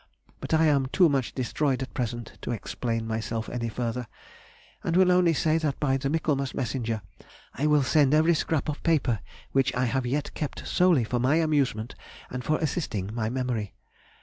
[0.39, 4.07] But I am too much destroyed at present to explain myself any further,
[4.83, 7.03] and will only say that by the Michaelmas messenger
[7.53, 9.19] I will send every scrap of paper
[9.51, 11.93] which I have yet kept solely for my amusement
[12.31, 13.75] and for assisting my memory.